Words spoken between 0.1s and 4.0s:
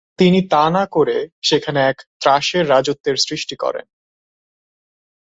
তিনি তা না করে সেখানে এক ত্রাসের রাজত্বের সৃষ্টি করেন।